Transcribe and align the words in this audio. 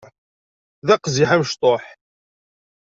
D 0.85 0.87
aqziḥ 0.95 1.29
amecṭuḥ. 1.35 1.83